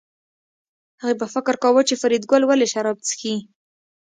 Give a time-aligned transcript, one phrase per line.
[1.01, 3.35] هغې به فکر کاوه چې فریدګل ولې شراب څښي